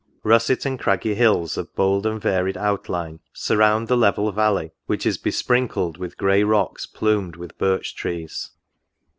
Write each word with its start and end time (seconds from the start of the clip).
Russet 0.23 0.65
and 0.65 0.79
craggy 0.79 1.13
hills, 1.13 1.57
of 1.57 1.75
bold 1.75 2.07
and 2.07 2.19
varied 2.19 2.57
outline, 2.57 3.19
surround 3.33 3.87
the 3.87 3.95
level 3.95 4.31
valley 4.31 4.71
which 4.87 5.05
is 5.05 5.19
besprinkled 5.19 5.97
with 5.99 6.17
grey 6.17 6.41
rocks 6.43 6.87
plumed 6.87 7.35
with 7.35 7.55
birch 7.59 7.95
trees. 7.95 8.49